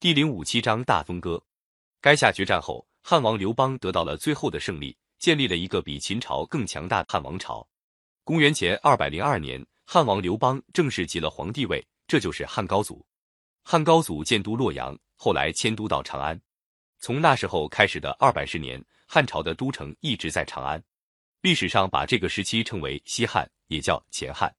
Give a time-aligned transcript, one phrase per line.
[0.00, 1.44] 第零五七章大风歌。
[2.00, 7.68] 该下决战后，汉王刘邦得到了最后的胜利，建立了一个比秦朝更强大的汉王朝。
[8.24, 13.04] 公元前二百零二年，汉王刘邦正式即了皇帝位，这就是汉高祖。
[13.62, 16.40] 汉高祖建都洛阳，后来迁都到长安。
[16.98, 20.82] 从那时候开始的二百十年，汉朝的都城一直在长安。
[21.42, 24.50] 历史上把这个时期称为西汉，也叫前汉。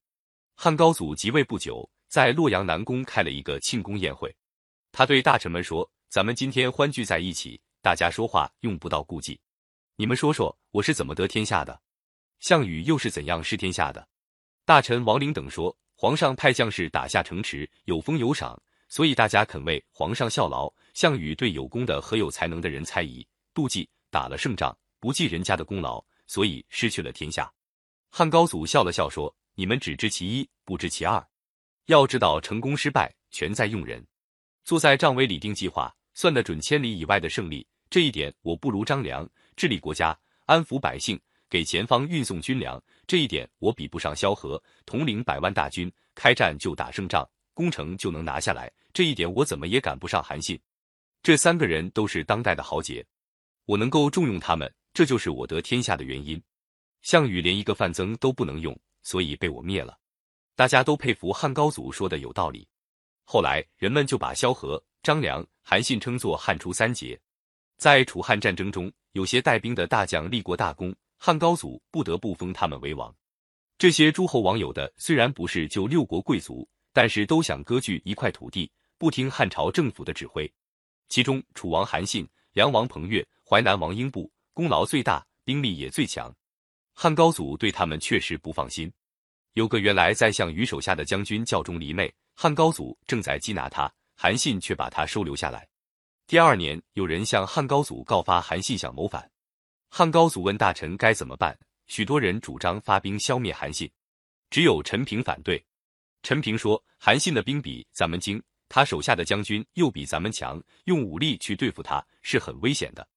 [0.54, 4.32] 汉高祖即位不久，在洛阳南宫开了一个庆功宴会。
[4.92, 9.40] 他对大臣们说：“咱们今天欢聚在一起，大家说话用不到顾忌。
[9.96, 11.82] 你们说说，我是怎么得天下的？
[12.40, 14.08] 项羽又是怎样失天下的？”
[14.66, 20.74] 大臣王陵等说：“皇上派将士打下城池，有封有赏，所以大家肯为皇上效劳。
[20.94, 27.52] 项羽对有功的和有才能的人猜疑、妒忌，打了胜仗，不记人家的功劳。”所以失去了天下。
[28.10, 31.26] 汉高祖笑了笑说：“你们只知其一，不知其二。
[31.88, 34.02] 要知道，成功失败全在用人。
[34.64, 37.66] 坐在帐委里定计划，算得准千里以外的胜利。
[37.90, 39.28] 这一点我不如张良。
[39.56, 44.62] 治理国家，安抚百姓，给前方运送军粮，这一点我比不上萧何。
[44.86, 50.60] 统领百万大军，开战就打胜仗，攻城就能拿下来，这一点我怎么也赶不上韩信。
[51.22, 53.06] 这三个人都是当代的豪杰，
[53.66, 56.42] 我能够重用他们。”这就是我得天下的原因。
[57.02, 59.98] 项羽连一个范增都不能用，所以被我灭了。
[60.54, 62.68] 大家都佩服汉高祖说的有道理。
[63.24, 67.20] 后来人们就把萧何、张良、韩信称作汉初三杰。
[67.78, 73.14] 在楚汉战争中，有些带兵的大将立过大功，汉高祖不得不封他们为王。
[73.78, 80.52] 这些诸侯王有的虽然不是就六国贵族，但是都想割据一块土地，不听汉朝政府的指挥。
[81.10, 84.32] 其中楚王韩信、梁王彭越、淮南王英布。
[84.54, 86.32] 功劳最大，兵力也最强，
[86.94, 88.92] 汉高祖对他们确实不放心。
[89.54, 95.68] 有个原来在项羽手下的将军叫钟离昧，汉高祖正在缉拿他，韩信却把他收留下来。
[96.26, 99.30] 第二年，有人向汉高祖告发韩信想谋反，
[99.90, 103.88] 汉高祖问大臣该怎么办，许多人主张发兵消灭韩信，
[104.50, 105.64] 只有陈平反对。
[106.24, 113.08] 陈平说：“韩信的兵比咱们精，他手下的将军又比咱们强，用武力去对付他是很危险的。”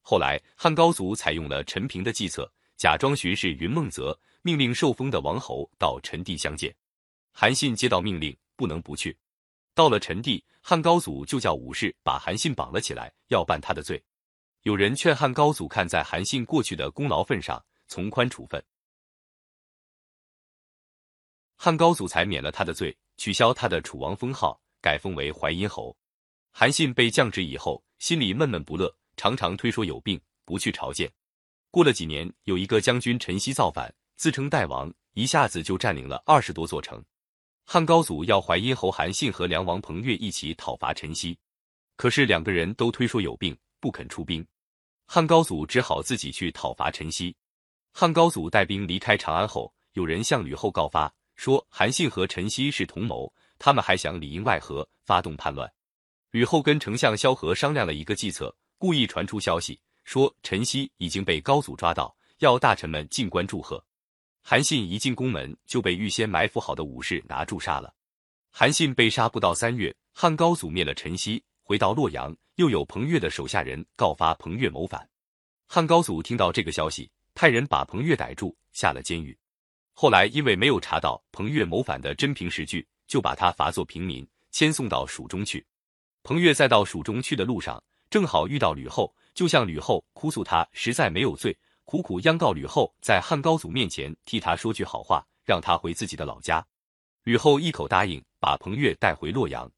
[0.00, 6.74] 后来，汉高祖采用了陈平的计策，假装巡视云梦泽，命令受封的王侯到陈地相见。
[7.32, 9.16] 韩信接到命令，不能不去。
[9.72, 14.04] 到了陈地，汉高祖就叫武士把韩信绑了起来，要办他的罪。
[14.64, 18.62] 有人劝汉高祖看在韩信过去的功劳份上，从宽处分。
[21.56, 25.96] 汉高祖才免了他的罪，取消他的楚王封号，改封为淮阴侯。
[26.50, 28.94] 韩信被降职以后，心里闷闷不乐。
[29.16, 31.10] 常常推说有病，不去朝见。
[31.70, 37.02] 过了几年，有一个将军陈豨造反，自称代王，一下子就占领了二十多座城。
[37.72, 41.36] 汉高祖要淮阴侯韩信和梁王彭越一起讨伐陈豨，
[41.94, 44.44] 可是两个人都推说有病，不肯出兵。
[45.06, 47.32] 汉高祖只好自己去讨伐陈豨。
[47.92, 55.72] 汉高祖带兵离开长安后，有人向吕后告发，说韩信和陈豨是同谋，他们还想里应外合，发动叛乱。
[56.32, 58.52] 吕后跟丞相萧何商量了一个计策。
[58.78, 63.80] 故意传出消息说陈曦已经被高祖抓到，要大臣们进关祝贺。
[64.50, 67.94] 韩信一进宫门就被预先埋伏好的武士拿住杀了。
[68.50, 75.08] 韩信被杀不到三月，汉高祖灭了陈豨，回到洛阳，又有彭越的手下人告发彭越谋反。
[75.68, 79.38] 汉高祖听到这个消息，派人把彭越逮住，下了监狱。
[79.92, 85.64] 后来因为没有查到彭越谋反的真凭实据，就把他罚作平民，迁送到蜀中去。
[86.24, 87.80] 彭越在到蜀中去的路上。
[88.10, 91.56] 正好遇到吕后，就向吕后哭诉他实在没有罪，
[91.90, 96.64] 苦苦央告吕后在汉高祖面前替他说句好话，让他回自己的老家。
[97.24, 99.68] 吕后一口答应，把彭越带回洛阳。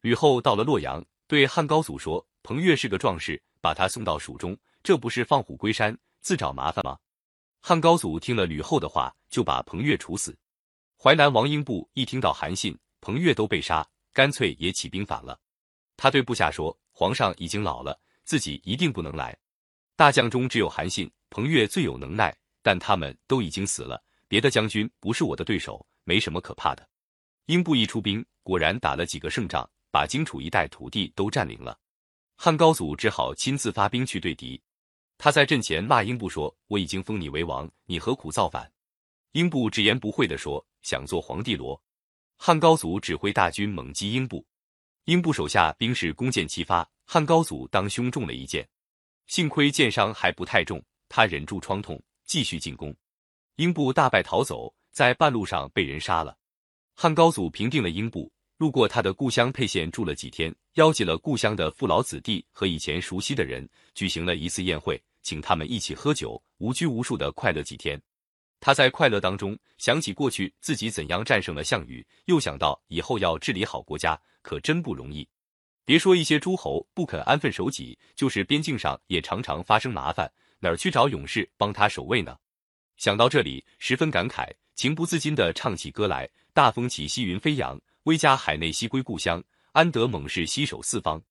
[0.00, 6.96] 吕后到了洛阳，对汉高祖说：“彭越是个壮士，把他送到蜀中，这不是放虎归山，自找麻烦吗？”
[7.60, 10.34] 汉高祖听了吕后的话，就把彭越处死。
[10.96, 15.38] 淮南王英布一听到韩信、彭越都被杀，干脆也起兵反了。
[15.98, 16.74] 他对部下说。
[16.90, 19.36] 皇上已经老了，自己一定不能来。
[19.94, 24.02] 大将中只有韩信、彭越最有能耐，但他们都已经死了。
[24.28, 26.88] 别的将军不是我的对手，没什么可怕的。
[27.46, 31.78] 英布一出兵，果然打了几个胜仗，把荆楚一带土地都占领了。
[32.36, 34.60] 汉高祖只好亲自发兵去对敌。
[35.18, 38.70] 他在阵前骂英布说：“我已经封你为王，你何苦造反？”
[39.32, 41.80] 英布直言不讳地说：“想做皇帝罗。”
[42.38, 44.46] 汉高祖指挥大军猛击英布。
[45.04, 48.66] 英布手下兵士弓箭齐发，汉高祖当胸中了一箭，
[49.26, 52.94] 幸亏箭伤还不太重，他忍住创痛，继续进攻。
[53.56, 56.38] 英布大败逃走，在半路上被人杀了。
[56.94, 68.00] 汉高祖平定了英布，路过他的故乡沛县住了几天，邀集了故乡的父老子弟和以前熟悉的人，举行了一次宴会，请他们一起喝酒，无拘无束的快乐几天。
[68.60, 75.28] 他在快乐当中想起过去自己怎样战胜了项羽，又想到以后要治理好国家，可真不容易。
[75.84, 80.30] 别说一些诸侯不肯安分守己，就是边境上也常常发生麻烦，
[80.60, 82.36] 哪儿去找勇士帮他守卫呢？
[82.96, 89.42] 想到这里，十分感慨，情不自禁地唱起歌来：大风起兮云飞扬，威加海内兮归故乡，
[89.72, 91.22] 安得猛士兮守四方。